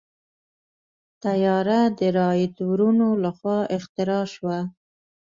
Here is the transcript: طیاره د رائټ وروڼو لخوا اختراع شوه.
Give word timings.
طیاره 1.23 1.81
د 1.97 1.99
رائټ 2.17 2.55
وروڼو 2.69 3.09
لخوا 3.23 3.57
اختراع 3.77 4.23
شوه. 4.33 4.57